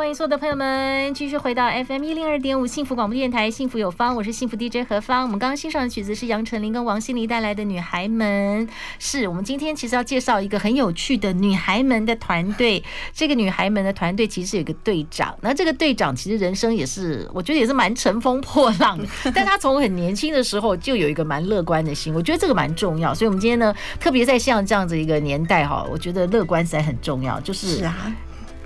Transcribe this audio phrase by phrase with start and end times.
[0.00, 5.24] 欢迎所有的朋友们继续回到 FM 一零二点五幸福广播电台，幸福有方，我是幸福 DJ 何芳。
[5.24, 8.66] 我们刚刚欣赏的曲子是杨丞琳跟王心凌带来的《女孩们》。
[8.98, 12.82] 是我们今天其实要介绍一个很有趣的女孩们的团队。
[13.12, 19.04] 这个女孩们的团队其实有一个队长，那这个队长其实人生也是，我觉得也是蛮乘风破浪的。
[19.34, 23.14] 但他从很年轻的时候就有一个蛮乐观的心，我觉得这个蛮重要。
[23.14, 27.38] 所以，我们今天呢，特别在像这样子一个年代哈，我觉得乐观实在很重要。
[27.40, 27.76] 就是。
[27.76, 28.10] 是啊。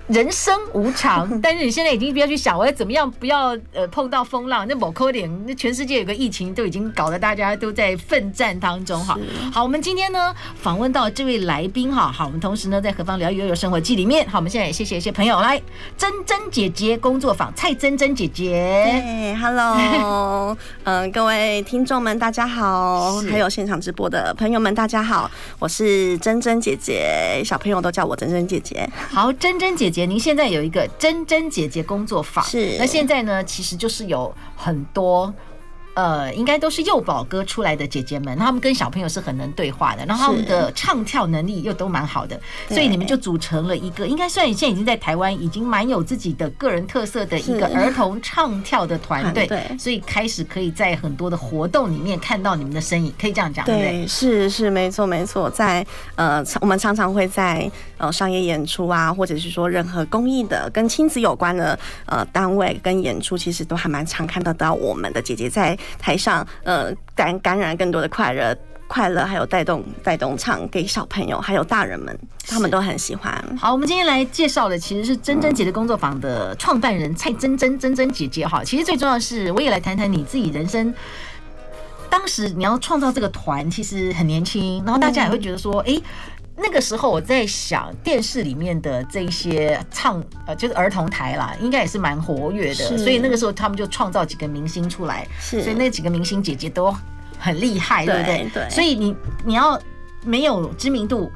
[0.08, 4.66] 人生无常， 但是你现在已经不要去想我要怎么样，不要呃碰到风浪。
[4.69, 9.19] 那某科点，那全世界有个疫情，都已经搞得大家都在奋战当中哈。
[9.50, 15.58] 好，我们今天呢访问到这位来宾哈，好，我们同时呢在何方聊悠悠生活记里面，好，我们现在也谢谢一些朋友来，
[15.96, 18.50] 珍珍姐姐工作坊，蔡珍珍姐姐，
[18.84, 28.86] 对， Hello，嗯， 各位听众们大家好，还有现场直播的朋友们大家好，我是珍珍姐姐，小朋友都叫我珍珍姐姐。
[29.08, 29.94] 好，珍珍姐姐。
[29.95, 32.77] 姐，您现在有一个珍珍姐姐工作坊，是。
[32.78, 35.33] 那现在呢，其实就是有很多。
[35.95, 54.06] 呃，应该都是幼保歌出来的姐姐们，他们跟小朋友是很能对话的，然后他们的唱跳能力又都蛮好的，所以你们就组成了一个，应该算现在已经在台湾已经蛮有自己的个人特色的一个儿童唱跳的团队，所以开始可以在很多的活动里面看到你们的身影，可以这样讲，对不对？
[54.08, 55.86] 是是没错没错，在
[56.17, 65.79] 呃，我们常常会在呃商业演出啊，或者是说任何公益的跟亲子有关的呃单位跟演出，其实都还蛮常看得到我们的姐姐在。
[65.98, 68.56] 台上，呃，感感染更多的快乐，
[68.86, 73.33] 快乐还有带动带动唱给小朋友，还有大人们，他们都很喜欢。
[73.58, 78.62] 好，我们今天来介绍的其实是珍珍姐的工作坊的创办人蔡珍珍珍珍姐姐哈。
[78.64, 80.92] 其实最重要的是，我也来谈谈你自己人生。
[82.11, 86.00] 当时你要创造这个团，其实很年轻，然后大家也会觉得说，哎。
[86.57, 96.95] 那个时候我在想，电视里面的这些唱呃，就是儿童台啦，应该也是蛮活跃的，所以那个时候他们就创造几个明星出来，所以那几个明星姐姐都
[97.39, 98.48] 很厉害，对不对？
[98.55, 98.70] 对。
[98.70, 99.81] 所以你你要
[100.25, 101.31] 没有知名度，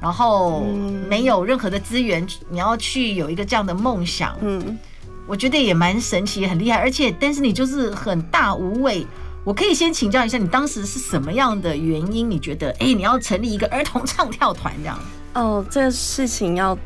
[0.00, 0.64] 然后
[1.08, 4.78] 没有任何的资源，你要去有一个这样的梦想，嗯，
[5.26, 9.06] 我觉得也蛮神奇，很厉害，而且但是你就是很大无畏。
[9.44, 12.30] 我可以先请教一下，你当时是什么样的原因？
[12.30, 14.98] 你觉得，哎、欸，你要成立一个儿童唱跳团这样？
[15.34, 16.78] 哦，这个事情要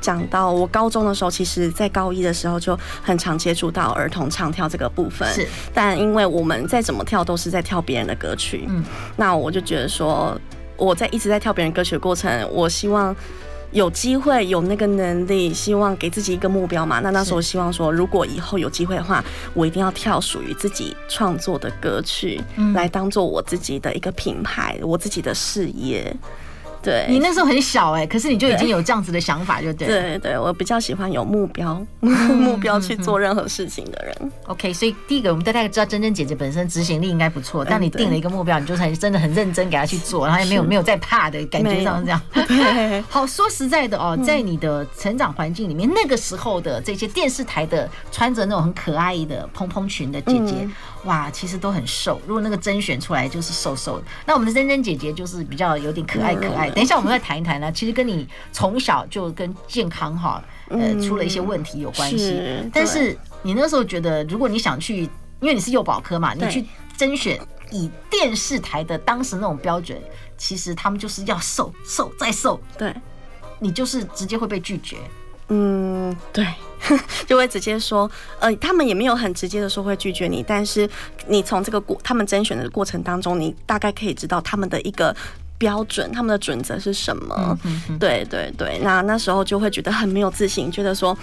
[0.00, 5.28] 讲到我高中的时候，其实在高一的时候就很常接触到儿童唱跳这个部分。
[5.34, 8.84] 是，但因为我们再怎么跳都是在跳别人的歌曲，嗯，
[9.16, 10.40] 那我就觉得说，
[10.76, 13.14] 我在一直在跳别人歌曲的过程，我希望。
[13.74, 17.00] 有机会有那个能力，希望给自己一个目标嘛。
[17.00, 22.40] 那那时候希望说，如果以后有机会的话，我一定要跳属于自己创作的歌曲，
[22.72, 26.16] 来当做我自己的一个品牌，我自己的事业。
[26.84, 29.88] 对，你那时候很小哎、欸，可是你就已经有这样子的想法，就对。
[29.88, 34.32] 对对，我比较喜欢有目标、目标去做任何事情的人。
[34.46, 37.64] OK，所以第一个，我们大概知道珍珍姐姐本身执行力应该不错。
[37.64, 42.20] 但你定了一个目标，你就很真的很认真给她去做，然后也没有没有在怕的感觉上这样。
[43.08, 50.68] 好，说实在的哦，在你的成长环境里面，那个时候的这些电视台的穿着那种很可爱的蓬蓬裙的姐姐。
[51.04, 52.20] 哇，其实都很瘦。
[52.26, 56.70] 如果那个甄选出来就是瘦瘦的，那我们的珍珍姐姐就是比较有点可爱可爱。
[56.70, 62.40] 等一下我们再谈一谈呢，其实跟你从小就跟健康哈呃出了一些问题有关系。
[62.72, 65.02] 但是你那时候觉得，如果你想去，
[65.40, 66.64] 因为你是幼保科嘛，你去
[66.96, 67.38] 甄选
[67.70, 69.98] 以电视台的当时那种标准，
[70.38, 72.94] 其实他们就是要瘦瘦再瘦，对，
[73.58, 74.96] 你就是直接会被拒绝。
[75.48, 76.46] 嗯，对，
[77.26, 78.10] 就会直接说，
[78.40, 80.88] 呃，他们也没有很直接的说会拒绝你，但是
[81.26, 85.14] 你从这个过他们甄选的过程当中，你大概可以知道他们的一个
[85.58, 87.34] 标准，他们的准则是什么。
[87.38, 91.16] 嗯、哼哼对对对，那那时候就会觉得很没有自信，觉得说，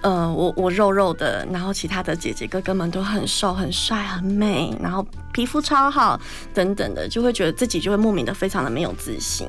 [0.00, 6.20] 呃，我我肉肉的，然后其他的姐姐哥哥们都很瘦、很帅、很美，然后皮肤超好
[6.52, 9.46] 等等的，就会觉得自己就会莫名的非常的没有自信。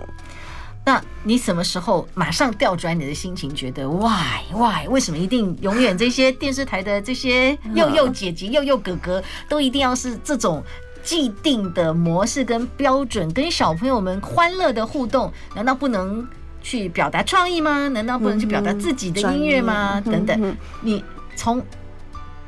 [0.86, 10.62] 那你什么时候马上调转你的心情，觉得 why why 为什么一定永远这些电视台的这些幼幼姐姐、幼幼哥哥都一定要是这种
[11.02, 16.28] 既定的模式跟标准，跟小朋友们欢乐的互动，难道不能
[16.62, 17.88] 去表达创意吗？
[17.88, 20.02] 难道不能去表达自己的音乐吗？
[20.02, 21.04] 等等，你
[21.38, 21.62] 从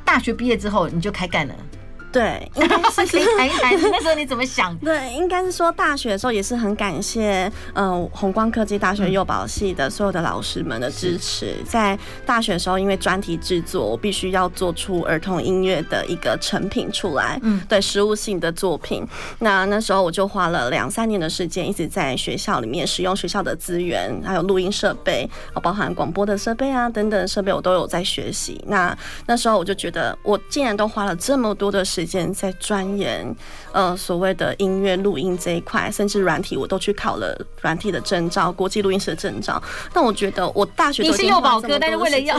[0.03, 1.55] 大学毕业之后你就开干了。
[2.15, 4.73] 对，应该是 可以谈一谈那时候你怎么想？
[4.79, 11.57] 对，应该是说大学的时候也是很感谢，嗯、呃，弘光科技大学幼保系的所有的老师们的支持。
[11.67, 19.05] 在大学的时候，因为专题制作，我必须要做出儿童音乐的一个成品出来，嗯，对，实物性的作品。
[19.39, 25.29] 那那时候我就花了两三年的时间，一直在学校里面使用学校的资源，还有录音设备，
[25.61, 28.63] 包含广播的设备啊等等设备，我都有在学习。
[28.67, 33.35] 那那时候我就觉得，我既然都花了这么多的时间在钻研，
[33.71, 39.61] 呃，所谓的音乐录音这一块，甚至软体，我都去考了软体的证照，国际录音师的证照。
[39.93, 42.37] 但我觉得，我大学都你是幼保哥，但是为了要，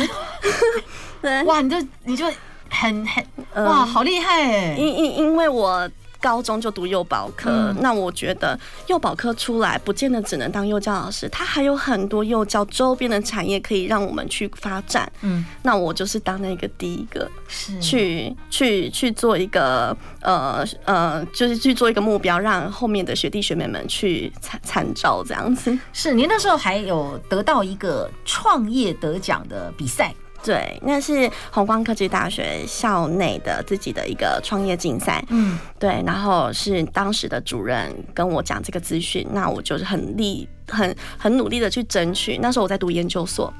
[1.20, 2.24] 对，哇，你就你就
[2.70, 4.76] 很很哇，好厉害哎！
[4.78, 5.88] 因因因为我。
[6.26, 8.58] 高中就读幼保科，嗯、那我觉得
[8.88, 15.08] 幼保科出来不见得只能当幼教老师，他还有很多幼教周边的产业可以让我们去发展。
[15.20, 25.78] 嗯，那我就是当那个第一个，是去去去做一个呃呃，就是去做一个目标，让后面的学弟学妹们去参参照这样子。
[25.92, 30.12] 是，您那时候还有得到一个创业得奖的比赛。
[30.46, 35.20] 对，那是红光科技大学校内的自己的一个创业竞赛。
[35.28, 42.38] 嗯，对，然后是当时的主任跟我讲这个资讯，那我就是很力、很很努力的去争取。
[42.38, 43.52] 那时候我在读研究所。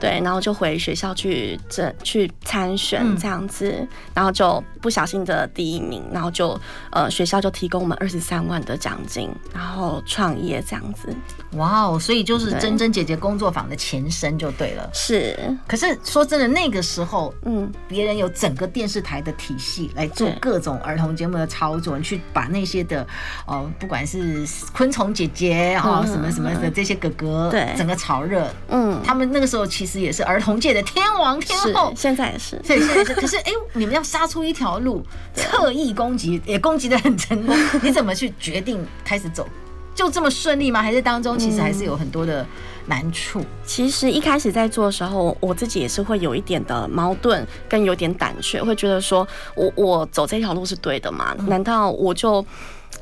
[0.00, 6.58] 对，然后就回学校去这去参选这样子，嗯、然后就不小心的第一名，然后就
[6.92, 11.08] 呃学校就提供我们二十三万的奖金，然后创业这样子。
[11.52, 14.88] 哇哦，所以就是珍珍姐姐工作坊的前身就对了。
[14.92, 15.36] 是，
[15.66, 23.04] 可是说真的，那个时候，嗯，别人有整个电视台的体系来做各种儿童节目的操作，去把那些的
[23.46, 29.87] 哦，不管是昆虫姐姐啊、哦，什么什么的这些哥哥，对，整个炒热，嗯，他们那个时候其实。
[29.88, 33.14] 其实也是儿童界的天王天后，现在也是，对，现在是。
[33.14, 35.02] 可是，哎、欸，你们要杀出一条路，
[35.34, 37.56] 侧翼攻击，也攻击的很成功。
[37.80, 39.48] 你怎么去决定开始走？
[39.94, 40.82] 就这么顺利吗？
[40.82, 42.46] 还是当中其实还是有很多的
[42.84, 43.40] 难处？
[43.40, 51.34] 嗯、其实一开始在做的时候，我自己也是会有一点的矛盾，跟有点胆怯，会觉得说我我走这条路是对的吗？
[51.46, 52.44] 难道我就？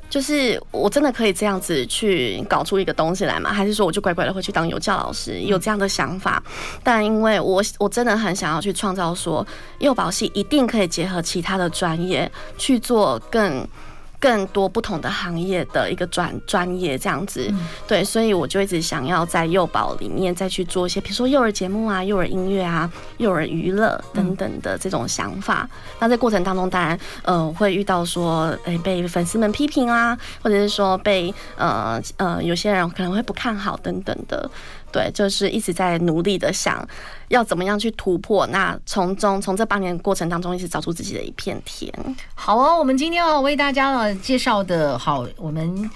[0.08, 3.52] 就是我真的可以这样子去搞出一个东西来吗？
[3.52, 5.40] 还是说我就乖乖的会去当幼教老师？
[5.40, 6.42] 有这样的想法，
[6.82, 9.46] 但因为我我真的很想要去创造说
[9.78, 13.66] 幼保系一定可以结合其他的专业去做更。
[14.18, 17.52] 更多不同的行业的一个专专业这样子，
[17.86, 25.68] 对，所以我就一直想要在幼保里面再去做一些，比如说幼儿节目啊、幼儿音乐啊、幼儿娱乐等等的这种想法。
[25.98, 34.50] 那在过程当中，当然，呃，会遇到说，诶、欸，被粉丝们批评啊，或者是说被呃呃有些人可能会不看好等等的。
[34.96, 36.82] 对，就是一直在努力的想
[37.28, 38.46] 要怎么样去突破。
[38.46, 41.92] 那从中从这八年过程当中，一直找出自己的一片天。
[42.34, 45.90] 好哦，我们今天要为大家呢介绍的，好，我们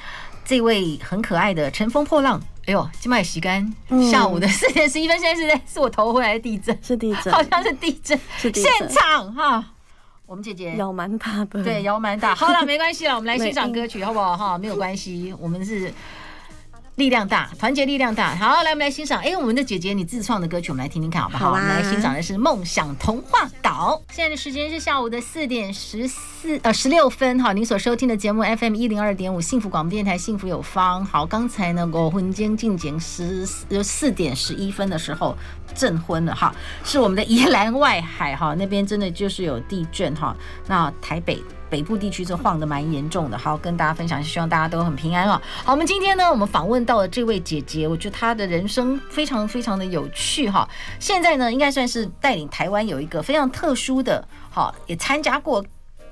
[0.45, 2.39] 这位很可爱的乘风破浪。
[2.67, 3.75] 哎呦，今麦洗干，
[4.11, 9.65] 下午的四点十一分，现在是在是我头回来的地震，是地震， 好像是地震，是地震现场哈。
[10.27, 12.35] 我们姐姐摇蛮大的，对，摇蛮大。
[12.35, 14.37] 好了，没关系了，我们来欣赏 歌曲好不好？
[14.37, 15.91] 哈，没有关系，我们是。
[17.01, 18.37] 力量大，团结力量大。
[18.37, 19.19] 好，来，我们来欣赏。
[19.23, 21.47] 哎，我们的姐姐，你自创的歌曲，我们来听听看，好不好？
[21.47, 21.59] 好啊。
[21.59, 24.03] 我们来欣赏的是《梦想童话岛》。
[24.15, 27.41] 现在的时间是下午的四点十四呃十六分。
[27.41, 31.03] 好，您所收听的节目 FM 一零二点五，幸福广播电台，幸福有方。
[31.03, 35.35] 好，刚才呢，我婚间进行十呃四点十一分的时候
[35.75, 40.37] 证婚了哈，是我们的宜兰外海哈，那边真的就是有地震哈。
[40.67, 41.43] 那台北。
[41.71, 45.41] 北部地区这晃得蛮严重的，好，跟大家分享，希望大家都很平安啊。
[45.65, 50.69] 好，我们今天呢，我们访问到了这位姐姐，我觉得她的人生非常非常的有趣哈。
[50.99, 55.65] 现在呢，应该算是带领台湾有一个非常特殊的，好，也参加过。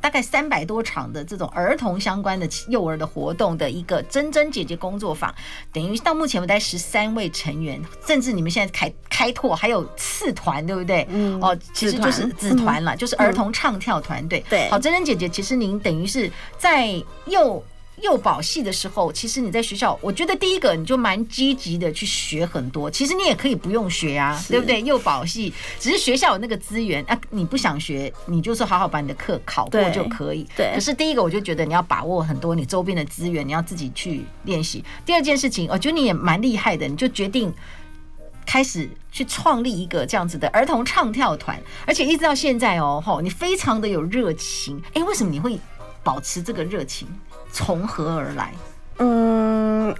[0.08, 5.34] 大概三百多场的这种儿童相关的幼儿的活动的一个珍珍姐姐工作坊，
[5.70, 11.06] 等于到目前为止十三位成员，甚至你们现在开开拓还有次团，对不对？
[11.10, 14.42] 嗯，哦，其实就是子团了，就是儿童唱跳团队。
[14.48, 16.86] 对，好，珍珍姐姐，其实您等于是在
[17.26, 17.62] 幼。
[18.02, 22.90] 幼保系的时候，其实你在学校，我觉得第一个你就蛮积极的去学很多。
[22.90, 24.80] 其实你也可以不用学啊，对不对？
[24.82, 30.46] 幼保系只是学校有那个资源啊，你不想学，你就是好好把你的课考过就可以。
[30.56, 30.72] 对。
[30.74, 34.84] 可是第一个，我就觉得你要把握很多你周边的资源，你要自己去练习。
[35.04, 37.52] 第二件事情，我觉得你也蛮厉害的，你就决定
[38.46, 44.80] 开始去创立一个这样子的儿童唱跳团，而且一直到现在哦，吼，你非常的有热情。
[44.94, 45.58] 哎，为什么你会
[46.02, 47.06] 保持这个热情？
[47.52, 48.52] 从何而来？
[48.98, 49.94] 嗯，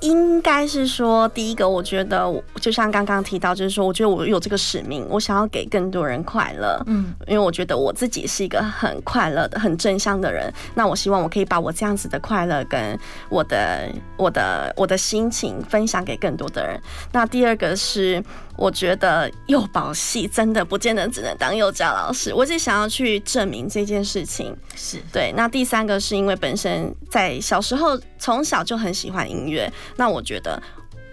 [0.00, 2.30] 应该是说，第一个，我觉得
[2.60, 6.82] 就像刚刚提到，就是说，我觉得我有这个使命，我想要给更多人快乐。
[6.86, 10.52] 嗯，因为我觉得我自己是一个很快乐的、很正向的人。
[10.74, 16.80] 那我希望我可以把我这样子的快乐跟我的、我的、我的心情分享给更多的人。
[17.12, 18.22] 那第二个是，
[18.56, 24.56] 我觉得幼保系真的不见得只能当幼教老师，我只想要去证明这件事情。
[24.74, 25.32] 是对。
[25.36, 29.70] 那第三个是因为本身在小时候从小就很喜欢音乐。
[29.96, 30.60] 那我觉得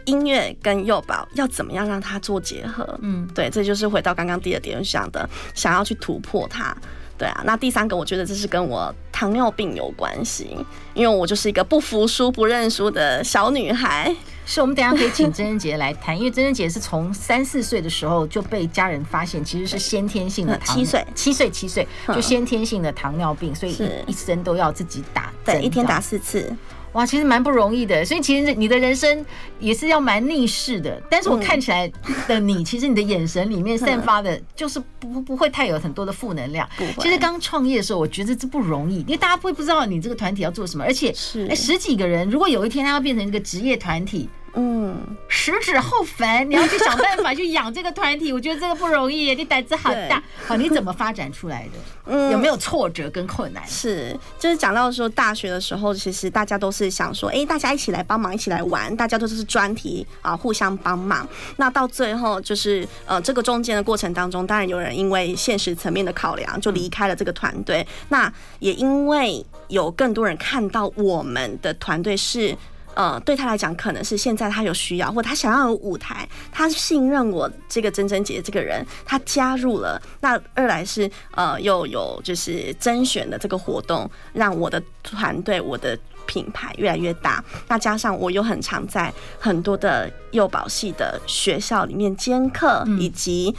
[0.06, 2.98] 音乐跟幼保要怎么样让它做结合？
[3.02, 6.76] 嗯，对，这就是回到刚刚第二点想的，想要去突破它。
[7.18, 10.58] 对啊，那第三个我觉得这是跟我糖尿病有关系，
[10.94, 14.14] 因为我就是一个不服输、不认输的小女孩。
[14.46, 21.06] 是我们等一下可以请珍珍姐姐来谈，因为珍珍姐是从三四岁的时候就被家人发现其实是先天性的糖，七岁。
[21.16, 26.54] 七岁七岁就先天性的糖尿病，所以一生都要自己打，对，一天打四次。
[26.94, 29.26] 哇，其实蛮不容易的，所以其实你的人生
[29.60, 31.02] 也是要蛮逆势的。
[31.10, 31.92] 但是我看起来
[32.28, 36.68] 的你，其实你的眼神里面 散发的，就是不不会太有很多的负能量。
[37.00, 44.30] 其实刚创业的时候，我觉得这不容易，因为大家不会不知道你这个团体要做什么，而且是哎十几个人，如果有一天他要变成一个职业团体。
[44.56, 44.96] 嗯，
[45.28, 50.22] 食指后焚，你要去想办法去养这个团体，我觉得这个不容易，你胆子好大。
[50.46, 51.72] 好，你怎么发展出来的？
[52.06, 53.66] 嗯，有没有挫折跟困难？
[53.68, 61.28] 是，就是讲到说大学的时候，其实大家都是想说，哎、欸，大家一起来帮忙，一起来玩，大家都是专题啊，互相帮忙。
[61.58, 67.86] 那到最后，就是呃，这个中间的过程当中，当然有人因为现实层面的考量，就离开了这个团队。
[68.10, 72.56] 那也因为有更多人看到我们的团队是。
[72.96, 80.02] 呃，对他来讲，可能是现在他有需要，或他想要有舞台，他信任我这个珍珍姐这个人，他加入了。
[80.22, 87.44] 那二来是呃，又有就是甄选的这个活动，让我的团队、我的品牌越来越大。
[87.68, 93.56] 那加上我又很常在很多的幼保系的学校里面兼课以及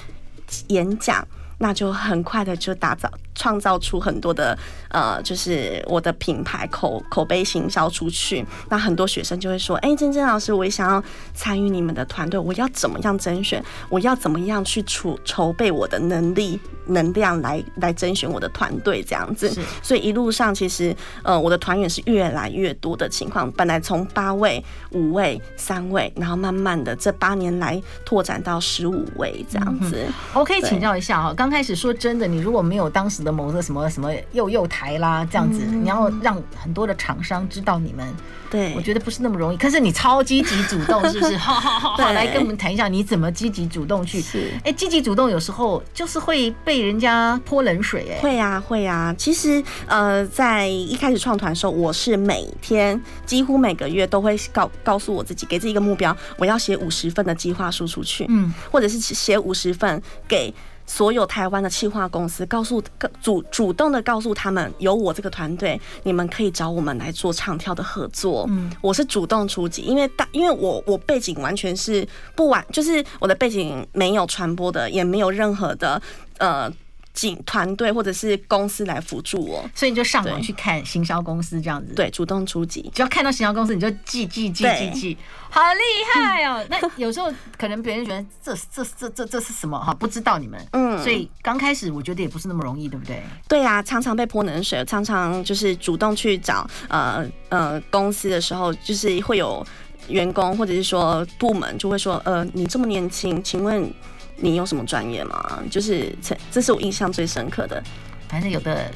[0.68, 1.26] 演讲，
[1.58, 3.10] 那就很快的就打造。
[3.34, 4.56] 创造出很多的
[4.90, 11.02] 呃，就是我的品牌口口碑行销出去，那很多学生就会说：“哎、欸，珍珍老师，我也想要
[11.34, 13.62] 参与你们的团队，我要怎么样甄选？
[13.88, 19.02] 我要怎么样去储筹备我的能力能量来来甄选我的团队？
[19.02, 19.52] 这样子。
[19.82, 30.04] 所以一路上其实呃，我的团员是越来越多的情况，本来从八位、五位、三位，然后慢慢的这八年来拓展到十五位这样子。
[30.06, 33.23] 嗯、我可以请教一下啊，刚开始说真的，你如果没有当时。
[33.24, 38.06] 的某个什么什么幼幼台啦，这样子，你要让很多的厂商知道你们，
[38.50, 39.56] 对，我觉得不是那么容易。
[39.56, 41.36] 可是你超积极主动，是不是？
[41.36, 44.20] 好 好好，好，来跟我们谈一下，你怎么积极主动去？
[44.20, 49.14] 是，哎，积极主动有时候就是会被人家泼冷水，哎，会啊，会啊。
[49.16, 60.52] 其实，呃，在一开始创团的时候，我是每天几乎每个月都会告告诉我自己，给自己一个目标，我要写五十份的计划书出去，嗯，或者是写五十份给。
[60.86, 62.82] 所有台湾的企划公司，告诉
[63.22, 68.46] 主主动的告诉他们，有我这个团队，你们可以找我们来做唱跳的合作。
[68.48, 76.00] 嗯，我是主动出击，因为大，因为我我背景完全是不完，就是我的背景没有传播的，也没有任何的
[76.38, 76.72] 呃。
[77.14, 85.16] 请团队或者是公司来辅助我，所以你就上网去看行销公司这样子，对，主动出击，只要看到行销公司你就记记记记记，
[85.48, 85.80] 好厉
[86.12, 86.66] 害哦！
[86.68, 89.94] 那有时候可能别人觉得这这这这这是什么哈？
[89.94, 93.22] 不知道你们，嗯，所以刚开始我觉得也不是那么容易，对不对？
[93.48, 99.64] 对啊，常常被泼冷水，常常就是主动去找呃呃公司的时候，就是会有
[100.08, 103.88] 员工或者是说部门就会说，呃，你这么年轻，请问。
[104.36, 105.62] 你有什么专业吗？
[105.70, 107.82] 就是这，这是我印象最深刻的。
[108.28, 108.90] 反正有的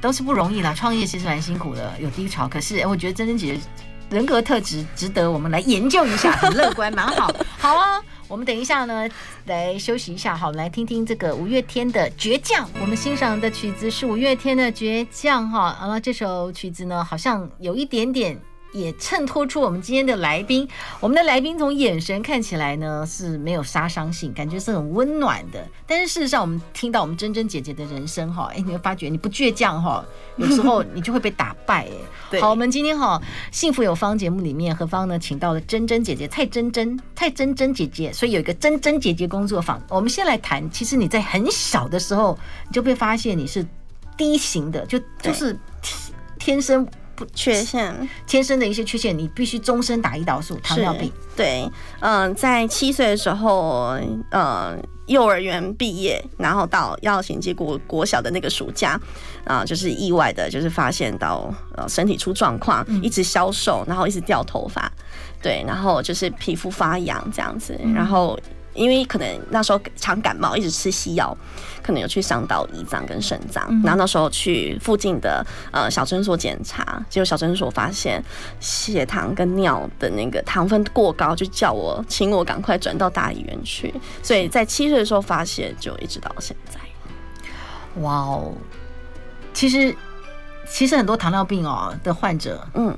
[0.00, 2.48] 都是不容易啦， 创业其实蛮辛苦的，有低潮。
[2.48, 3.56] 可是我觉得珍珍姐
[4.10, 7.32] 人格特质值得我们来研究一下，很乐观，蛮好。
[7.58, 9.08] 好啊，我们等一下呢，
[9.44, 12.66] 来休息一下，好，来听听这个五月天的《倔强》。
[12.80, 18.36] 我们欣赏的曲子是五月天的《倔强》哈，啊，这首曲子呢，好像有一点点。
[18.74, 25.64] 也衬托出我们今天的来宾，我们的来宾从眼神看起来呢是没有杀伤性，感觉是很温暖的。
[25.86, 30.04] 但是事实上，我们听到我们珍珍姐姐的人生哈，哎，你会发觉你不倔强哈，
[30.36, 31.86] 有时候你就会被打败
[32.32, 32.40] 哎。
[32.40, 39.80] 好，我们今天哈幸福有方节目里面，何方呢请到了珍珍姐姐蔡珍珍蔡珍珍姐姐，所以有一个珍珍姐姐工作坊。
[39.88, 43.64] 我们先来谈，其实你在很小的时候你就被发现你是
[44.16, 45.56] 低型的，就就是
[46.40, 46.84] 天生。
[47.16, 51.10] 不缺陷，天生的一些缺陷，你必须终身打胰岛素，糖尿病。
[51.36, 51.68] 对，
[52.00, 53.98] 嗯、呃，在七岁的时候，
[54.30, 59.00] 呃，幼儿园毕业，然后到要衔接国国小的那个暑假，
[59.44, 64.90] 啊、呃，就是意外的，就是发现到呃身体出状况，一直消瘦，然后一直掉头发。
[65.42, 68.38] 对，然后就是皮肤发痒这样子，然后。
[68.74, 71.36] 因为可能那时候常感冒，一直吃西药，
[71.82, 73.64] 可能有去伤到胰脏跟肾脏。
[73.84, 78.22] 然后那时候去附近的呃小诊所检查，结果小诊所发现
[78.58, 83.94] 血糖跟尿的那个糖分过高，就叫我请我赶快转到大医院去。
[84.22, 86.80] 所以在七岁的时候发现，就一直到现在。
[88.02, 88.52] 哇哦，
[89.52, 89.96] 其实
[90.68, 92.92] 其实很多糖尿病哦的患者，嗯，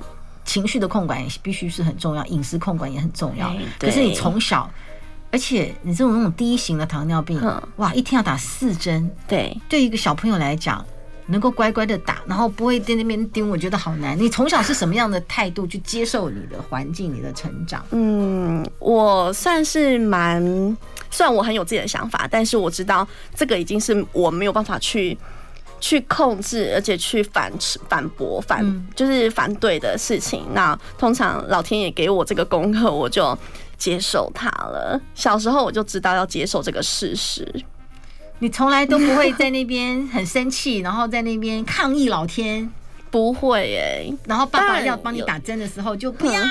[0.47, 3.55] 情绪的控管也必须是很重要，饮食控管也很重要。
[3.79, 4.71] 可是你从小。
[5.33, 7.39] 而且你这种那种第一型的糖尿病，
[7.77, 10.83] 哇，一天要打四针，对，对一个小朋友来讲，
[11.27, 14.19] 能够乖乖的打，然后不会在那边盯，我觉得好难。
[14.19, 17.85] 你从小是什么样的态度去接受你的环境、你的成长？
[17.91, 20.41] 嗯，我算是蛮，
[21.11, 25.19] 虽然我很有自己的想法，但是我知道这个已经是我没有办法去
[25.81, 27.53] 去控制，而且去反
[27.89, 30.45] 反驳、反就是反对的事情。
[30.55, 33.37] 那通常老天爷给我这个功课，我就。
[33.77, 35.01] 接受它了。
[35.15, 37.47] 小时候我就知道要接受这个事实。
[38.39, 42.71] 你从来都不会在那边很生气，然后在那边抗议老天，
[43.11, 44.13] 不会耶。
[44.25, 46.43] 然后爸爸要帮你打针的时候，就不要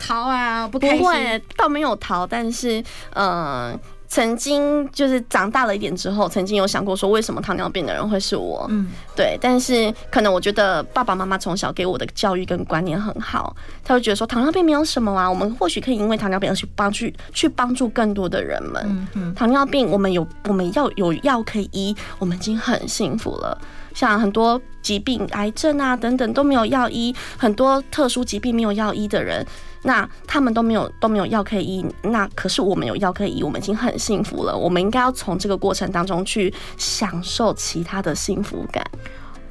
[0.00, 0.98] 逃啊，不开心。
[0.98, 2.82] 不会，倒没有逃，但是
[3.14, 3.78] 嗯。
[4.08, 8.66] 曾经就是长大了一点之后，曾经有想过说，为什么糖尿病的人会是我？
[8.70, 9.38] 嗯，对。
[9.40, 18.82] 但是可能我觉得爸爸妈妈从小给我的教育跟观念很好，他会觉得说糖尿病没有什么啊，我们或许可以因为糖尿病而去帮去去帮助更多的人们。
[18.88, 23.56] 嗯嗯，糖尿病我们有我们要有药可以医，我们已经很幸福了。
[23.94, 29.44] 像很多疾病，癌症啊等等都没有药医，很多特殊疾病没有药医的人。
[29.82, 34.56] 那他们都没有都没有药可以医，那可是我们有药可以医，我们已经很幸福了。
[34.56, 38.84] 我们应该要从这个过程当中去享受其他的幸福感。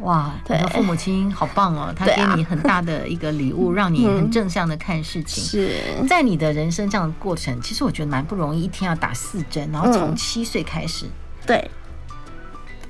[0.02, 5.44] 哇，你的父母亲好棒哦，他给你很大的一个礼物，让你很正向的看事情。
[5.44, 5.72] 是
[6.08, 11.06] 在你的人生这样的过程，其实我觉得蛮不容易，一天要打四针，然后从七岁开始。
[11.48, 11.68] 对，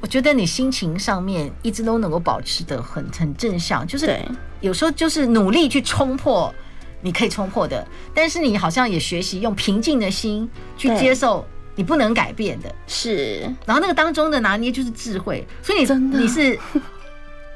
[0.02, 4.20] 我觉得你心情上面一直都能够保持的很很正向，就是
[4.60, 6.54] 有时候就是努力去冲破。
[7.02, 13.42] 你可以冲破的，但是你好像也学习用平静的心去接受你不能改变的，是。
[13.66, 16.60] 然后那个当中的拿捏就是智慧，所以你真的你是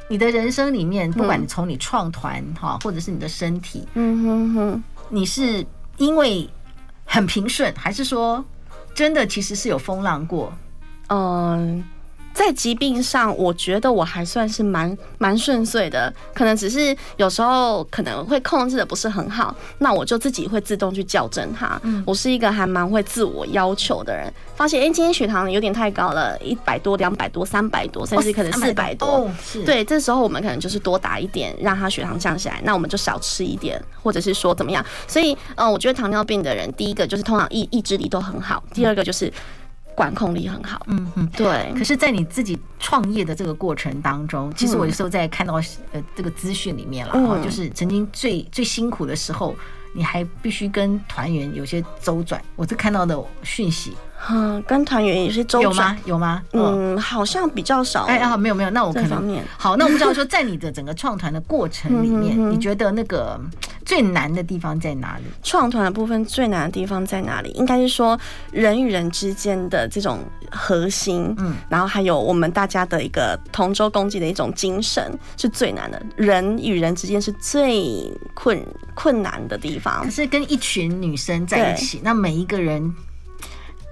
[0.07, 5.65] 你的人生里面，不管你从你创团哈，或者是你的身体，嗯哼哼，你是
[5.97, 6.49] 因为
[7.05, 8.43] 很平顺，还是说
[8.93, 10.53] 真的其实是有风浪过？
[11.07, 11.83] 嗯。
[12.33, 21.79] 在疾病上，我觉得我还算是蛮蛮顺遂的，可能只是有时候可能会控制的不是很好，那我就自己会自动去校正它。
[21.83, 29.07] 嗯，我是一个还蛮会自我要求的人，发现哎，今天血糖有点太高了，一百多、两百多、三百多，甚至可能四百多。
[29.07, 29.63] 哦，是。
[29.63, 32.61] 对，这时候我们可能就是多打一点，让他血糖降下来。
[32.63, 34.83] 那我们就少吃一点，或者是说怎么样？
[35.07, 39.31] 所以，嗯，我觉得糖尿病的人，第一个就是通常意意志力都很好，第二个就是。
[39.95, 41.73] 管控力很好，嗯嗯，对。
[41.77, 45.55] 可是，在你自己创业的这个过程当中，其实我有时候在看到
[45.91, 49.55] 呃这个资讯里面了，嗯，就是曾经最最辛苦的时候，
[49.93, 53.93] 你还必须跟团员有些周转，我这看到的讯息。
[54.29, 56.43] 嗯，跟团员有些周转有吗？
[56.53, 56.67] 有吗？
[56.77, 58.03] 嗯，好像比较少。
[58.03, 59.75] 哎啊，没有没有，那我可能好。
[59.75, 63.39] 那我们知道说，在你的整个创团的过程里面，你觉得那个
[63.91, 65.25] 最难的地方在哪里？
[65.43, 67.49] 创团的部分最难的地方在哪里？
[67.49, 68.17] 应该是说
[68.49, 76.01] 人与人之间的这种核心，嗯，然后还有我们大家的一个同舟共济的一种精神是最难的。
[76.15, 80.05] 人与人之间是最困困难的地方。
[80.05, 82.95] 可是跟一群女生在一起，那每一个人。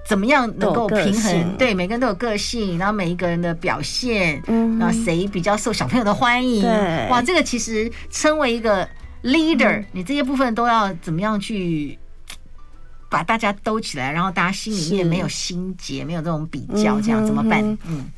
[0.08, 1.56] 怎么样能够平衡？
[1.56, 6.62] 对，每个人都有个性，然后每一个人的表现，嗯，然后谁比较受小朋友的欢迎？
[6.62, 8.88] 对，哇，这个其实称为一个
[9.22, 11.98] leader，你这些部分都要怎么样去
[13.08, 17.78] 把大家兜起来，然后大家心里面没有心结，没有这种比较，这样怎么办？
[17.86, 18.10] 嗯。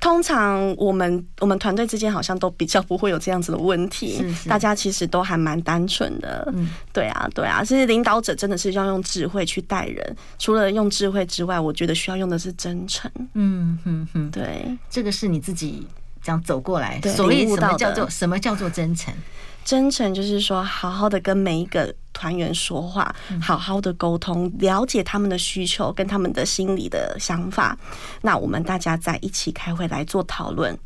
[0.00, 6.50] 通常我们我们团队之间好像都比较不会有这样子的问题，是是大家其实都还蛮单纯的。
[6.56, 13.10] 嗯，对啊，对啊，其实领导者真的是要用智慧去带人，除了用智慧之外，我觉得需要用的是真诚。
[13.34, 15.86] 嗯哼哼，对，这个是你自己
[16.22, 19.12] 这样走过来，所以什么叫做什么叫做真诚？
[19.64, 27.76] 真诚就是说，好好的跟每一个团员说话，好好的沟通，了解他们的需求跟他们的心理的想法。
[28.22, 30.76] 那我们大家在一起开会来做讨论。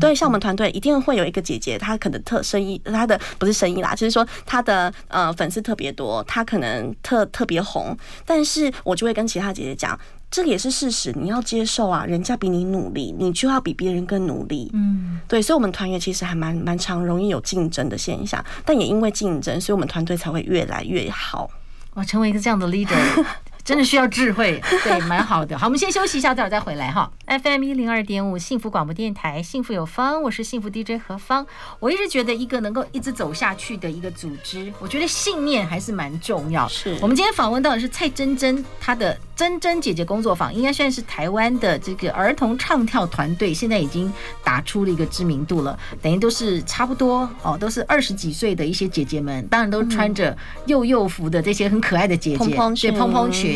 [0.00, 7.96] 对，像我们团队一定会有一个姐姐，她可能特生意，她的不是生意啦，就是说她的呃粉丝特别多，她可能特特别红。
[8.24, 9.98] 但是我就会跟其他姐姐讲，
[10.32, 14.70] 这个也是事实，你要接受啊，人家比你努力，你就要比别人更努力。
[14.72, 21.50] 嗯，对，所以，我们团员其实还蛮蛮常容易有竞争的现象，但也因为竞争，所以我们团队才会越来越好。
[21.94, 22.96] 哇成为一个这样的 leader。
[23.64, 25.56] 真的需要智慧， 对，蛮好的。
[25.56, 27.10] 好，我们先休息一下，待会儿再回来哈。
[27.26, 31.46] FM 一零二点五，幸福广播电台，幸福有方，我是幸福 DJ 何芳。
[31.78, 36.66] 我一直觉得，一个能够一直走下去的一个组织，我觉得信念还是蛮重要。
[36.68, 39.16] 是我们今天访问到的是蔡真真，她的。
[39.34, 44.12] 真真姐姐工作坊应该算是台湾的这个儿童唱跳团队，现在已经
[44.44, 45.76] 打出了一个知名度了。
[46.00, 52.46] 等于都是差不多哦，都是二十几岁的一些姐姐们，当然都穿着幼幼服的这些很可爱的姐姐，对，
[52.92, 53.51] 蓬蓬裙，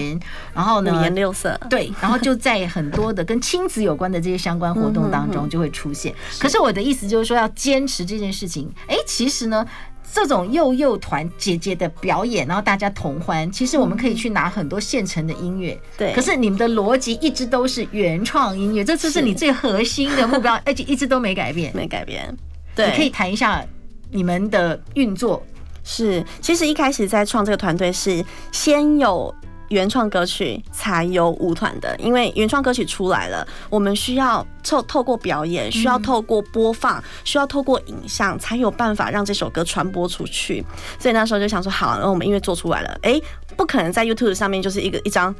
[0.55, 6.15] 然后呢，五颜六色，对，然后就在很多的跟亲子有关的这些相关活动当中就会出现。
[6.39, 9.67] 可是我的意思就是说，要坚持这件事情，哎，其实呢。
[10.13, 15.79] 这种幼幼团姐姐的表演，然后大家同欢，其实我们可以去拿很多现成的音乐。
[15.99, 16.15] 对。
[16.15, 21.71] 可是你们的逻辑一直都是原创音乐，这次是你最核心的目标， 而且一直都没改变。
[21.75, 22.35] 没改变。
[22.75, 22.87] 对。
[22.87, 23.63] 你可以谈一下
[24.11, 25.45] 你们的运作。
[25.83, 29.35] 是，其实一开始在创这个团队是先有。
[29.69, 40.65] 原创歌曲才有舞团的，因为原创歌曲出来了，我们需要透透过表演，需要透过播放，需要透过影像，才有办法让这首歌传播出去。
[40.99, 43.23] 所以那时候就想说，好，那我们音乐做出来了，诶，
[43.57, 45.35] 不可能在 YouTube 上面就是一个一张。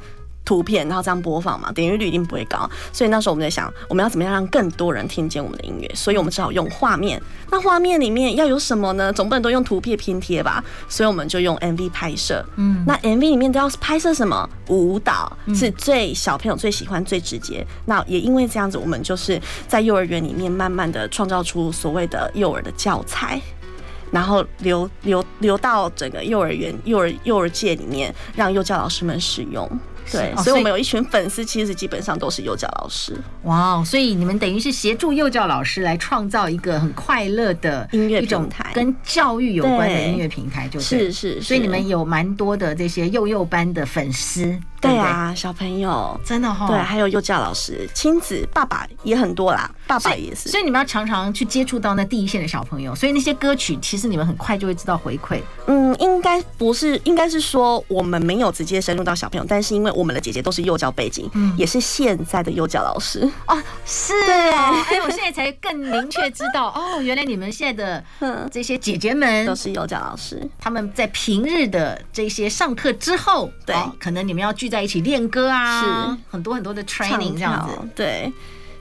[0.47, 2.67] 图片，然后这样播放嘛，点阅率一定不会高。
[2.93, 5.91] 所以那时候我们在想，我们要怎么样让更多人听见我们的音乐？
[5.93, 7.21] 所以我们只好用画面。
[7.51, 9.11] 那画面里面要有什么呢？
[9.11, 10.63] 总不能都用图片拼贴吧？
[10.87, 12.45] 所以我们就用 MV 拍摄。
[12.55, 14.49] 嗯，那 MV 里面都要拍摄什么？
[14.69, 17.65] 舞蹈是最小朋友最喜欢、最直接。
[17.85, 23.41] 那也因为这样子，我们就是在幼儿园里面慢慢的创造出所谓的幼儿的教材，
[24.11, 29.69] 然后留留留到整个幼儿园、幼儿幼儿界里面，让幼教老师们使用。
[30.11, 33.15] 对，所以我们有一群粉丝，其实基本上都是幼教老师。
[33.43, 41.41] 哇，所以你们等于是协助幼教老师来创造一个很快乐的音乐平台，跟教育有关的音乐平台，就是是。
[41.41, 44.57] 所以你们有蛮多的这些幼幼班的粉丝。
[44.79, 50.49] 对啊，小朋友真的哈，对，还有幼教老师、亲子、爸爸也很多啦，爸爸也是。
[50.49, 55.41] 所以你们要常常去接触到那第一线的小朋友，所以那些歌曲其实你们很快就会知道回馈。
[55.65, 63.27] 嗯，应该不是，应该是说我们没有直接深入到小朋友，但是因为我们的姐姐都是幼教背景，嗯，也是现在的幼教老师。
[63.47, 68.03] 哦，是哦，哎，我现在才更明确知道哦，原来你们现在的
[68.51, 76.17] 这些姐姐们都是幼教老师，他们在平日的这些上课之后，对，可能你们要聚在一起练歌啊，是。
[76.29, 77.89] 很多很多的 training 这样子。
[77.95, 78.31] 对，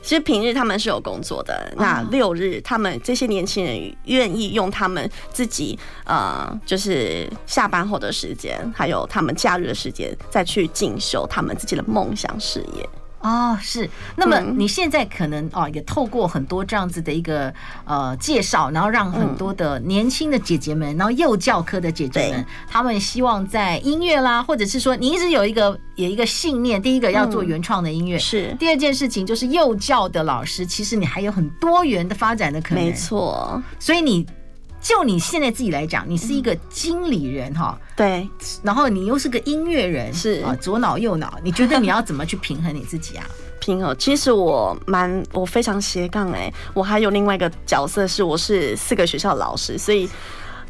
[0.06, 12.88] 其实平日他们是有工作的，那六日他们这些年轻人愿意用他们自己呃，就是下班后的时间，还有他们假日的时间，再去进修他们自己的梦想事业。
[13.26, 13.90] 哦，是。
[14.14, 17.52] 那么你现在可能哦，也透过很多这样子的一个
[17.84, 28.54] 呃介绍，然后让很多的年轻的姐姐们，然后幼教科的姐姐们，他们希望在音乐啦，或者是说你一直有一个有一个信念，第一个要做原创的音乐，是。
[28.60, 33.62] 第二件事情就是幼教的老师，其实你还有很多元的发展的可能，没错。
[33.80, 34.26] 所以你。
[34.86, 38.28] 就你现在自己来讲，你是一个经理人哈，对，
[38.62, 43.26] 然后你又是个音乐人，是啊，左脑右脑，你觉得你要怎么去平衡你自己啊？
[43.58, 50.08] 平衡，其实我蛮我非常斜杠哎，我还有另外一个角色是我是四个学校老师，所以。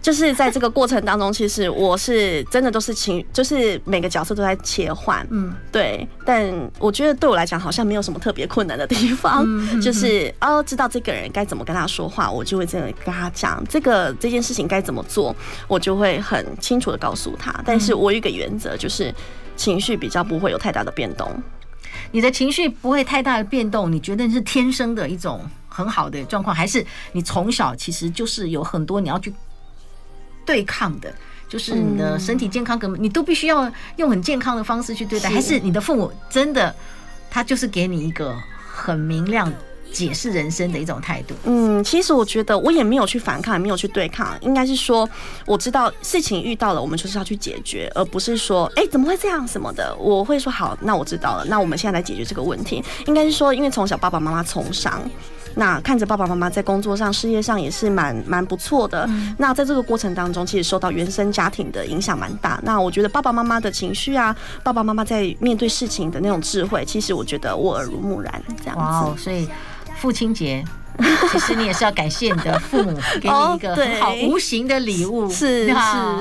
[0.07, 6.07] 就是在这个过程当中，其实我是真的都是情，就是每个角色都在切换，嗯，对。
[6.25, 9.45] 但我觉得对我来讲，好像没有什么特别困难的地方，
[9.83, 15.35] 就是哦，知道这个人该怎么跟他说话，我就会这样跟他讲这个这件事情该怎么做，
[15.67, 17.53] 我就会很清楚的告诉他。
[17.67, 19.13] 但是我有一个原则，就是
[19.57, 21.29] 情绪比较不会有太大的变动。
[22.13, 29.35] 你的情绪不会太大的变动，你觉得是天生的一种很好的状况，还是你从小其实就是有很多你要去？
[30.47, 31.13] 对抗的，
[31.49, 36.75] 就是你的身体健康，根本你都必须要用很健康的方式去对待，还是你的父母真的，
[37.29, 38.35] 他就是给你一个
[38.73, 39.53] 很明亮
[39.93, 41.35] 解释人生的一种态度？
[41.45, 45.09] 嗯，其实我觉得我也没有去反抗，也没有去对抗，应该是说
[45.47, 49.97] 我知道事情遇到了，我们就是要去解决，而不是说哎怎么会这样什么的。
[49.99, 52.85] 我会说好，那我知道了，那我们现在来解决这个问题。
[53.07, 55.03] 应该是说，因为从小爸爸妈妈从商。
[55.57, 59.09] 那看着爸爸妈妈在工作上、事业上也是蛮蛮不错的。
[59.39, 62.61] 那在这个过程当中，其实受到原生家庭的影响蛮大。
[62.63, 68.81] 那我觉得爸爸妈妈的情绪啊，爸爸妈妈在面对事情的那种智慧，其实我觉得我耳濡目染这样子。
[68.81, 69.49] 哇，所以
[69.97, 70.63] 父亲节
[71.31, 75.75] 其实你也是要感谢你的父母给你一个很好无形的礼物，是是。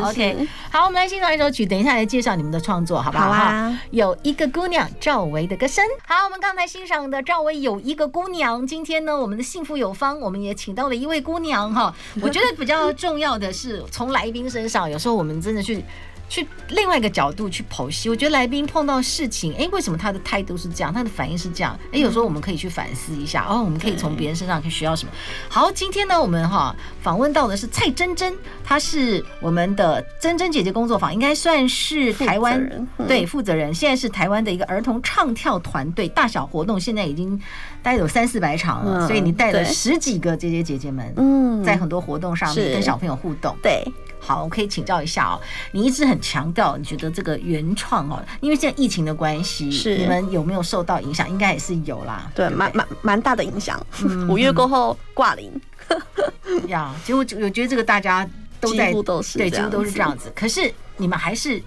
[0.03, 3.25] OK，好，我们来欣赏一首曲，等一下来介绍你们的创作，好不好？
[3.25, 3.79] 好啊。
[3.91, 5.83] 有一个姑娘，赵薇的歌声。
[6.05, 8.65] 好，我们刚才欣赏的赵薇有一个姑娘。
[8.65, 11.93] 今天呢，我们的幸福有方，我们也请到了一位姑娘哈。
[12.21, 15.83] 我觉得比较重要的是，从来宾身上，有时候我们真的去。
[16.27, 21.77] 去另外一个角度去剖析，我觉得来宾碰到事情，哎，为什么他的态度是这样，他的反应是这样？
[21.93, 25.11] 哎，有时候我们可以去反思一下，哦，我们可以从别人身上可以学到什么。
[25.47, 28.33] 好，今天呢，我们哈访问到的是蔡真真，
[28.63, 37.37] 她是我们的真真姐姐工作坊，应该算是台湾对负责人，现在是台湾的一个儿童唱跳团队，大小活动现在已经
[37.83, 43.85] 大概有三四百场了，所以你带了十几个姐姐姐姐们，嗯，在很多活动上面跟小朋友互动，对。
[44.25, 45.39] 好，我可以请教一下哦。
[45.71, 51.29] 你一直很强调，你觉得这个原创哦，因为现在疫情的关系，是你们有没有受到影响？
[51.29, 53.79] 应该也是有啦，对，蛮蛮蛮大的影响。
[54.27, 55.61] 五月过后挂零，
[56.67, 58.27] 呀，结果我觉得这个大家
[58.59, 60.31] 都在，几乎都是对，几乎都是这样子。
[60.35, 61.61] 可是你们还是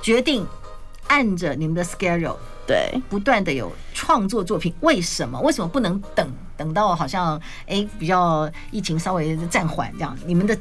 [0.00, 0.46] 决定
[1.08, 2.36] 按着你们的 schedule，
[2.66, 4.74] 对，不断的有创作作品。
[4.80, 5.38] 为什么？
[5.40, 10.16] 为什么不能等等到好像哎比较疫情稍微暂缓这样？
[10.24, 10.56] 你们的。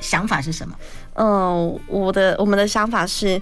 [0.00, 0.74] 想法是什么？
[1.14, 3.40] 嗯，我的我们的想法是，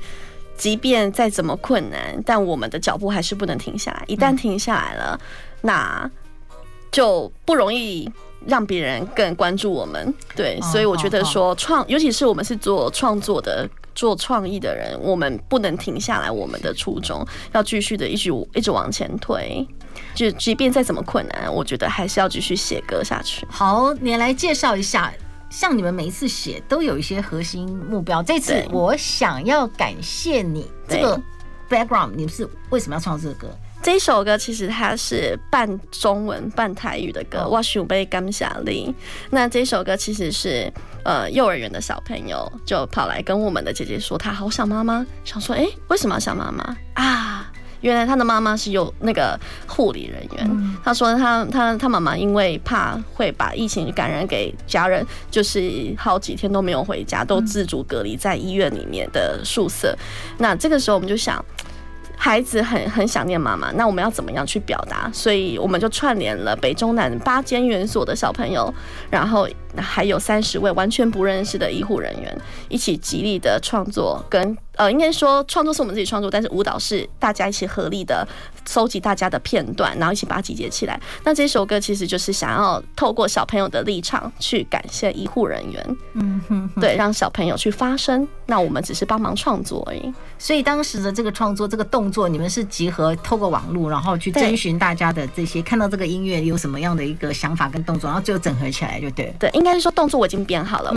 [0.57, 4.03] 即便再怎么困难，但我们的脚步还是不能停下来。
[4.07, 5.21] 一旦停下来了，
[5.61, 6.11] 那
[6.91, 8.11] 就不容易
[8.47, 10.15] 让别人更关注我们。
[10.35, 16.31] 对，所以我觉得说创，尤其是我们是做创作的、做创意的人，我们不能停下来。
[16.31, 19.67] 我们的初衷要继续的一直一直往前推。
[20.15, 23.47] 就即便再怎么困难，我觉得还是要继续写歌下去。
[23.51, 25.13] 好，你来介绍一下。
[25.51, 31.21] 像你们每一次写都有一些核心目标，这次我想要感谢你这个
[31.69, 33.49] background，你们是为什么要创这个歌？
[33.83, 38.93] 这首歌其实它是半中文半台语的歌，我想要感谢你。
[39.31, 40.73] 那这首歌其实是
[41.05, 47.53] 呃幼儿园的小朋友就跑来跟我们的姐姐说，他好想妈妈，想说哎、欸、为什么要想妈妈啊？
[47.81, 59.97] 原来他的妈妈是有那个护理人员，他说他他他妈妈因为怕会把疫情感染给家人，就是好几天都没有回家，都自主隔离在医院里面的宿舍。
[60.39, 61.45] 那这个时候我们就想。
[62.19, 65.11] 孩子很很想念妈妈，那我们要怎么样去表达？
[65.13, 68.73] 所以我们就串联了北中南八间园所的小朋友，
[69.11, 69.47] 然后
[69.83, 72.37] 还有三十位完全不认识的医护人员，
[72.69, 78.27] 一起极力的创作跟呃，应该说创作是我们自己创作，但是舞蹈是大家一起合力的
[78.69, 81.01] 收集大家的片段，然后一起把它集结起来。
[81.25, 88.29] 那这首歌其实就是想要透过小朋友的立场去感谢医护人员，嗯哼，对，让小朋友去发声。
[88.45, 90.13] 那我们只是帮忙创作而已。
[90.39, 99.35] 所以当时的这个创作这个动作，你们是集合透过网络，然后去征询大家的这些，看到这个音乐有什么样的一个想法跟动作，然后最后整合起来就对。
[99.39, 100.93] 对，应该是说动作我已经编好了，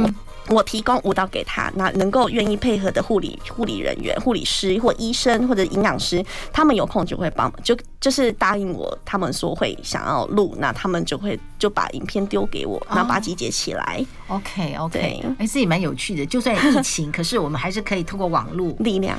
[0.47, 14.05] 我我提供舞蹈给他，那能够愿意配合的护理护理人员、护理师或医生或者营养师，他们有空就会帮，就就是答应我，他们说会想要录，那他们就会就把影片丢给我，然后把它集结起来。
[14.27, 19.17] OK OK，哎，这也蛮有趣的，就算疫情，可是我们还是可以透过网络力量。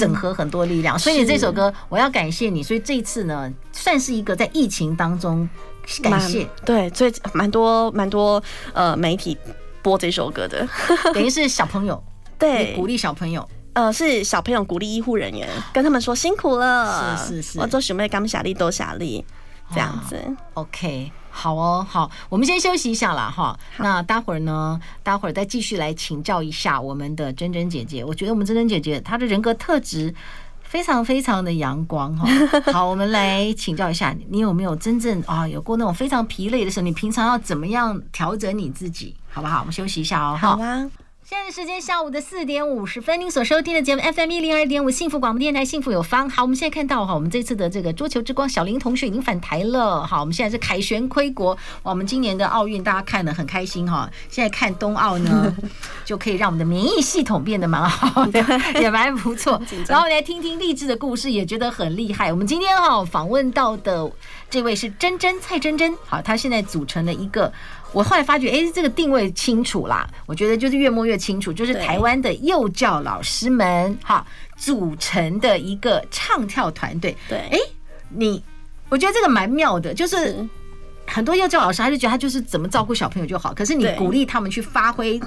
[0.00, 2.62] 整合很多力量，所以这首歌我要感谢你。
[2.62, 5.46] 所以这一次呢，算是一个在疫情当中
[6.02, 9.36] 感谢，对，所以蛮多蛮多呃媒体
[9.82, 10.66] 播这首歌的，
[11.14, 12.02] 等于是小朋友
[12.38, 19.24] 对鼓励小朋友，呃，是小朋友鼓励医护人员，跟他们说辛苦了，是是是，我做准备，刚下力多下力，
[19.72, 20.16] 这样子
[20.54, 21.10] ，OK。
[21.30, 23.30] 好哦，好，我们先休息一下啦。
[23.30, 23.56] 哈。
[23.76, 24.80] 那待会儿呢？
[25.04, 28.04] 待会儿再继续来请教一下我们的珍珍姐姐。
[28.04, 30.12] 我觉得我们珍珍姐姐她的人格特质
[30.68, 32.28] 非常非常的阳光哈。
[32.72, 36.84] 好，我们来请教一下你，你有没有真正啊有过那种非常疲累的时候？
[36.84, 39.16] 你平常要怎么样调整你自己？
[39.30, 39.60] 好不好？
[39.60, 40.36] 我们休息一下哦。
[40.38, 40.86] 好啊。
[41.28, 46.30] 现在时间下午的四点五十分，您所收听的节目 FM 一零二点五幸福广播电台，幸福有方。
[46.30, 50.06] 好，我们现在看到哈，我们这次的这个桌球之光小林同学已经返台了。
[50.06, 51.52] 好，我们现在是凯旋归国。
[51.82, 54.10] 哇，我们今年的奥运大家看得很开心哈。
[54.30, 55.54] 现在看冬奥呢，
[56.02, 58.42] 就可以让我们的免疫系统变得蛮好的，
[58.80, 59.60] 也蛮不错。
[59.86, 62.32] 然后来听听励志的故事，也觉得很厉害。
[62.32, 64.10] 我们今天哈访问到的
[64.48, 67.52] 这位是珍珍蔡珍珍，好，她现在组成了一个。
[67.92, 70.06] 我后来发觉，哎，这个定位清楚啦。
[70.26, 77.16] 我觉得就是越摸越清楚，就是台湾的幼教老师们哈组成的一个唱跳团队。
[77.28, 77.58] 对，哎，
[78.10, 78.42] 你
[78.88, 80.46] 我觉得这个蛮妙的，就是
[81.06, 85.18] 很多幼教老师还是觉得他就是怎么照顾小朋友就好，可是你鼓励他们去发挥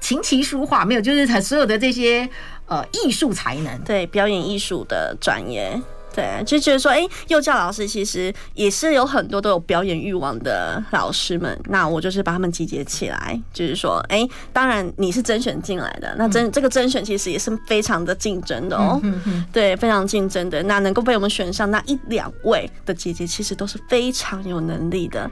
[0.00, 2.28] 琴棋书画，没有，就是他所有的这些
[2.66, 5.80] 呃艺术才能，对，表演艺术的专业。
[6.14, 11.58] 对，就觉得说，哎、欸，幼教老师其实也是有很多都有表演欲望的老师们。
[11.66, 20.62] 那我就是把他们集结起来，就是说，哎、欸，当然你是甄选进来的，那甄、嗯、这个甄选其实也是非常的竞争的哦、喔，嗯、哼哼对，非常竞争的。
[20.62, 25.28] 那能够被我们选上那一两位的姐姐，其实都是非常有能力的。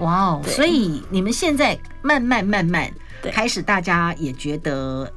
[0.00, 0.42] 哇哦！
[0.44, 2.90] 所以你们现在慢慢慢慢
[3.32, 5.10] 开始，大家也觉得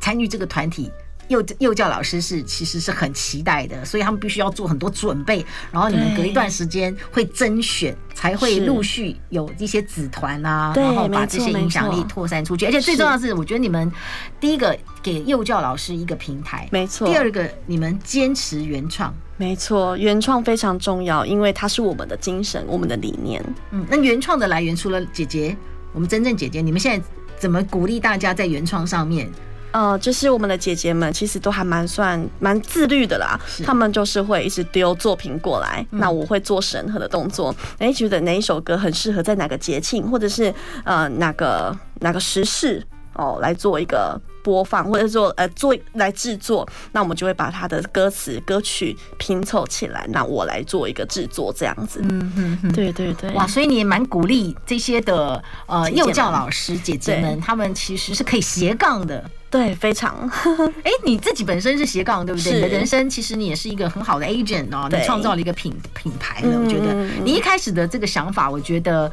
[0.00, 0.90] 参与这个团体。
[1.28, 5.44] 幼幼教老师是其实是很期待的，所以他们必须要做很多准备。
[5.70, 12.66] 然后你们隔一段时间会甄选，才会陆续有一些子团啊，然后把这些影响力扩散出去。
[12.66, 13.90] 而且最重要的是，我觉得你们
[14.38, 17.08] 第一个给幼教老师一个平台，没错。
[17.08, 23.42] 第二个，你们坚持原创，没错，原创非常重要，因为它是我们的精神，我们的理念。
[23.70, 25.56] 嗯，那原创的来源除了姐姐，
[25.92, 27.06] 我们真正姐姐，你们现在
[27.38, 29.30] 怎么鼓励大家在原创上面？
[29.74, 42.86] 呃，就是我们的姐姐们其实都还蛮算蛮自律的啦，他们就是会一直丢作品过来，那我会做审核的动作，哎，觉得哪一首歌很适合在哪个节庆，或者是呃哪个哪个时事。
[43.16, 52.00] 哦，来做一个播放，或者做呃做来制作，那我们就会把他的歌词歌曲拼凑起来，那我来做一个制作这样子。
[52.02, 53.30] 嗯嗯嗯，对对对。
[53.34, 59.24] 哇，所以你也蛮鼓励这些的呃幼教老师姐姐们，他们其实是可以斜杠的。
[59.54, 60.28] 对，非常。
[60.82, 62.54] 哎，你自己本身是斜杠，对不对？
[62.54, 66.58] 你的人生其实你也是一个很好的 agent 哦，你创造了一个品品牌了。
[66.58, 66.92] 我觉得
[67.24, 69.10] 你一开始的这个想法，我觉得。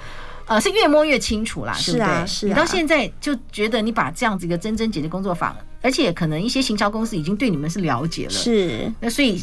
[0.47, 2.49] 呃，是越摸越清楚啦，是啊，是啊。
[2.49, 8.91] 你到现在就觉得你把这样子一个真真姐姐工作坊，而且可能一些行销公司已经对你们是了解了，是。
[8.99, 9.41] 那所以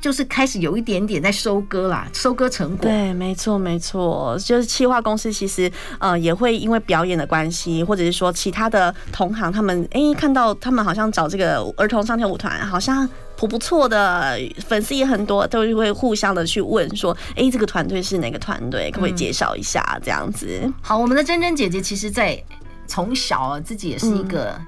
[0.00, 2.88] 就是开始有一点点在收割啦，收割成果。
[2.88, 4.38] 对，没错，没错。
[4.44, 13.08] 就是企划公司其实呃也会因为表演的关系，或者是说其他的同行，他们哎、欸、看到他们好像找这个儿童唱跳舞团，好像。
[13.38, 14.34] 不不错的
[14.66, 18.90] 粉丝也很多，都会互相的去问说，哎、欸，这个团队是哪个团队？
[18.90, 20.00] 可不可以介绍一下？
[20.02, 20.72] 这样子、嗯。
[20.80, 22.42] 好，我们的珍珍姐姐其实，在
[22.86, 24.58] 从小啊，自己也是一个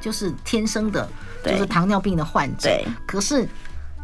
[0.00, 1.06] 就是天生的，
[1.44, 2.70] 就是糖尿病的患者。
[2.70, 2.86] 对。
[3.04, 3.46] 可是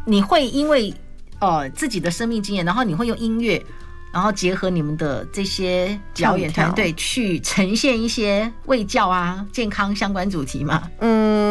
[0.05, 0.93] 你会因为
[1.39, 3.63] 呃自己的生命经验，然后你会用音乐，
[4.11, 10.83] 然后结合你们的这些表演团队去呈现一些卫教啊、健康相关主题嘛？
[10.99, 11.41] 嗯。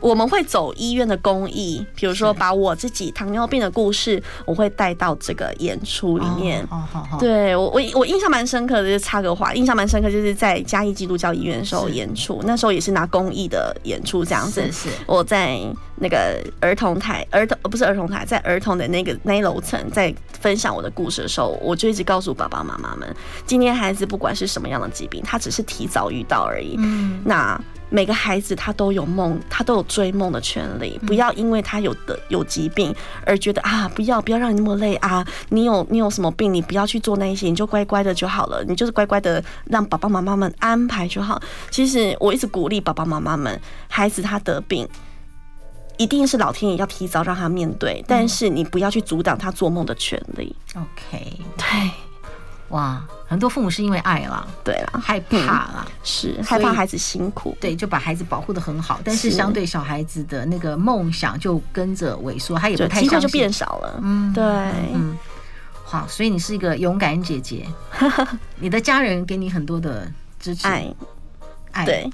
[0.00, 6.62] 我们会走医院的公益，比如说把我自己糖尿病的故事，我会带到这个演出里面。
[6.70, 7.18] 哦，好好。
[7.18, 14.62] 对我，我我印象蛮深刻的，就插个话，印象蛮深刻，就是在嘉义基督教医院的时候演出，那时候也是拿公益的演出这样子。
[14.66, 14.88] 是是。
[15.06, 15.58] 我在
[15.96, 23.14] 那个儿童台，儿童不是儿童台，在儿童的那个那一楼层，在分享我的故事的时候，我就一直告诉爸爸妈妈们，
[23.46, 26.74] 今天孩子不管是什么样的疾病，他只是提早遇到而已。
[26.78, 27.22] 嗯。
[27.24, 27.60] 那。
[27.90, 30.98] 每个孩子他都有梦，他都有追梦的权利。
[31.06, 32.92] 不要因为他有的有疾病
[33.24, 35.24] 而觉得啊，不要不要让你那么累啊！
[35.50, 38.64] 你有你有什么病，你不要去做那些，你就乖乖的就好了。
[38.66, 41.40] 你就是乖乖的让爸爸妈妈们安排就好。
[41.70, 44.88] 其实我一直鼓励爸爸妈妈们，孩子他得病，
[45.96, 50.54] 一定是老天爷要提早让他面对，但是你不要去阻挡他做梦的权利。
[50.74, 51.90] OK，对。
[52.70, 64.42] 哇，很多父母是因为爱啦，对啦，害怕啦，是害怕孩子辛苦，对，就把孩子保护的很好，但是相对小孩子的那个梦想就跟着萎缩，他也不太机会就变少了，嗯，对，
[64.92, 65.16] 嗯，
[65.84, 67.64] 好，所以你是一个勇敢姐姐，
[68.58, 70.92] 你的家人给你很多的支持，爱，
[71.70, 72.10] 爱，对，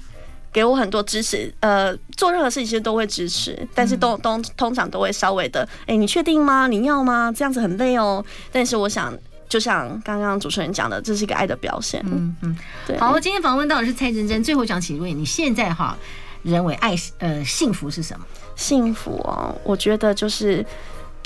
[0.51, 6.67] 给我很多支持，呃，做任何事情其实都会支持，但是都都通常都会稍微的，哎，你确定吗？
[6.67, 7.33] 你要吗？
[7.35, 9.13] 这样子很累哦，但是我想。
[9.51, 12.01] 就像刚刚主持人讲的，这是一个爱的表现。
[12.05, 12.97] 嗯嗯，对。
[12.97, 14.41] 好，今天访问到的是蔡珍珍。
[14.41, 15.93] 最后想请问你现在哈，
[16.41, 18.25] 认为爱呃幸福是什么？
[18.55, 20.65] 幸福哦，我觉得就是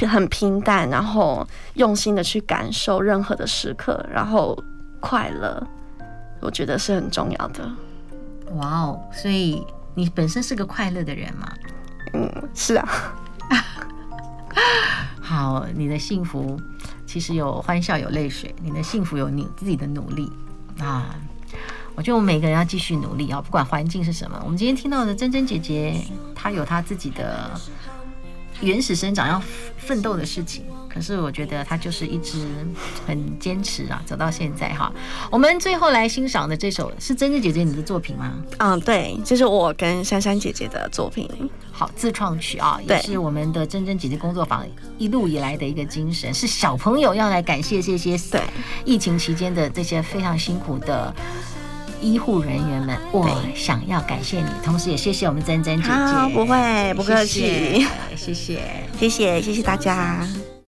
[0.08, 4.58] 很平淡，然后用心的去感受任何的时刻，然后
[5.00, 5.64] 快乐，
[6.42, 7.72] 我觉得是很重要的。
[8.54, 11.52] 哇哦，所以你本身是个快乐的人吗？
[12.14, 12.88] 嗯，是啊。
[15.20, 16.60] 好，你的幸福。
[17.06, 20.30] 其实有欢笑，有泪水，你的幸福有你自己的努力
[20.80, 21.16] 啊！
[21.96, 24.38] 我觉得我们每个人要继续努力啊，不管环境是什么。
[24.44, 25.96] 我们今天听到的珍珍姐姐，
[26.36, 27.50] 她有她自己的
[28.60, 29.42] 原始生长要
[29.78, 30.66] 奋斗的事情。
[30.96, 32.48] 可是我觉得他就是一直
[33.06, 34.90] 很坚持啊，走到现在哈。
[35.30, 38.34] 我们最后来欣赏的这首是珍珍姐姐你的作品吗？
[38.60, 41.30] 嗯，对，这是我跟珊珊姐姐的作品。
[41.74, 44.66] 好，自创曲啊，也是我们的珍珍姐姐工作坊
[44.98, 48.42] 一路以来的一个精神，是小朋友要来感谢这些对
[48.86, 51.14] 疫情期间的这些非常辛苦的
[52.00, 52.98] 医护人员们。
[53.12, 56.34] 我想要感谢你，同时也谢谢我们珍珍姐姐。
[56.34, 57.86] 不会，不客气，
[58.16, 58.62] 谢谢，
[58.98, 60.26] 谢谢，谢谢大家。